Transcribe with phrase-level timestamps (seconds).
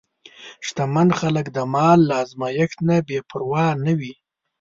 [0.65, 4.13] شتمن خلک د مال له ازمېښت نه بېپروا نه وي.